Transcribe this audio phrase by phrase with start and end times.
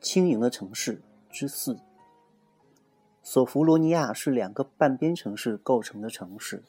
[0.00, 1.78] 轻盈的城市之四。
[3.22, 6.62] 索弗罗尼亚是两个半边城市构成的城市，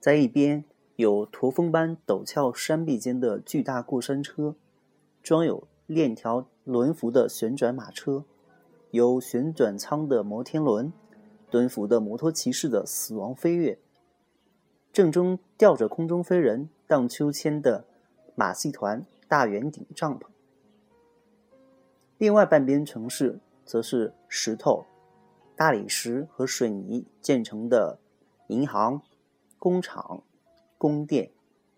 [0.00, 0.64] 在一边
[0.94, 4.54] 有驼峰般陡峭山壁间的巨大过山车，
[5.22, 8.24] 装有链条轮辐的旋转马车，
[8.92, 10.92] 有旋转舱的摩天轮，
[11.50, 13.78] 蹲伏的摩托骑士的死亡飞跃，
[14.92, 17.84] 正中吊着空中飞人荡秋千的
[18.36, 20.26] 马戏团大圆顶帐篷。
[22.18, 24.84] 另外半边城市则是石头、
[25.54, 28.00] 大理石和水泥建成的
[28.48, 29.00] 银行、
[29.56, 30.24] 工厂、
[30.76, 31.30] 宫殿、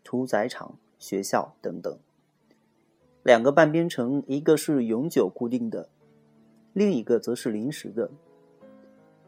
[0.03, 1.99] 屠宰场、学校等等。
[3.23, 5.91] 两个半边城，一个是永久固定的，
[6.73, 8.11] 另一个则是临时的。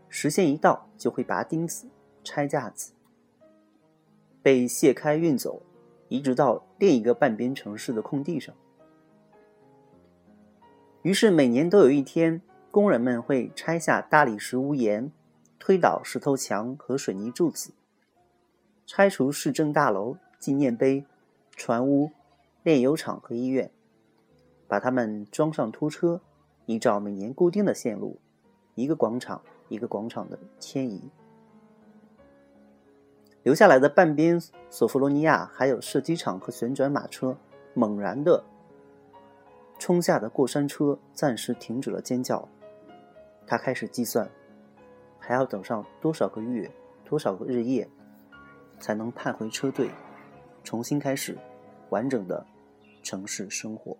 [0.08, 1.86] 时限一到，就会拔钉子、
[2.24, 2.94] 拆架子，
[4.42, 5.60] 被卸开运走，
[6.08, 8.54] 移植到另一个半边城市的空地上。
[11.02, 15.10] 于是每年都有一天，工人们会拆下大理石屋檐，
[15.58, 17.72] 推倒石头墙和水泥柱子，
[18.86, 21.04] 拆除市政大楼、纪念碑、
[21.56, 22.12] 船屋、
[22.62, 23.68] 炼油厂和医院，
[24.68, 26.20] 把它们装上拖车，
[26.66, 28.20] 依照每年固定的线路，
[28.76, 31.02] 一个广场一个广场的迁移。
[33.42, 37.36] 留下来的半边索弗罗尼亚还有射击场和旋转马车，
[37.74, 38.44] 猛然的。
[39.82, 42.48] 冲下的过山车暂时停止了尖叫，
[43.44, 44.30] 他开始计算，
[45.18, 46.70] 还要等上多少个月、
[47.04, 47.90] 多少个日夜，
[48.78, 49.90] 才能盼回车队，
[50.62, 51.36] 重新开始
[51.90, 52.46] 完整的
[53.02, 53.96] 城市生活。